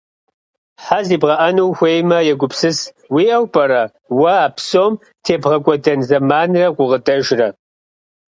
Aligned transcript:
Хьэ 0.83 0.99
зибгъэӏэну 1.07 1.65
ухуеймэ, 1.69 2.17
егупсыс, 2.31 2.79
уиӏэу 3.13 3.45
пӏэрэ 3.53 3.83
уэ 4.19 4.33
а 4.45 4.49
псом 4.55 4.93
тебгъэкӏуэдэн 5.23 5.99
зэманрэ 6.07 6.67
гукъыдэжрэ. 6.75 7.47